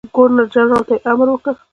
[0.15, 1.53] ګورنرجنرال ته یې امر وکړ.